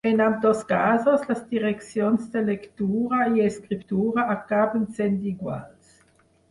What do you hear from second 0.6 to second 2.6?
casos, les direccions de